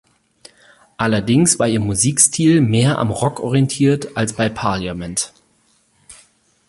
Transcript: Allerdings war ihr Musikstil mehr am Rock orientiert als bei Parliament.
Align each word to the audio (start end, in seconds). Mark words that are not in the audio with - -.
Allerdings 0.97 1.59
war 1.59 1.67
ihr 1.67 1.79
Musikstil 1.79 2.61
mehr 2.61 2.97
am 2.97 3.11
Rock 3.11 3.39
orientiert 3.39 4.17
als 4.17 4.33
bei 4.33 4.49
Parliament. 4.49 5.31